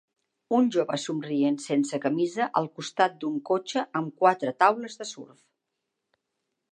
Un 0.59 0.69
jove 0.75 0.95
somrient 1.03 1.57
sense 1.65 1.99
camisa 2.05 2.47
al 2.61 2.69
costat 2.79 3.21
d'un 3.25 3.37
cotxe 3.51 3.83
amb 4.01 4.15
quatre 4.23 4.55
taules 4.65 5.01
de 5.03 5.11
surf. 5.13 5.39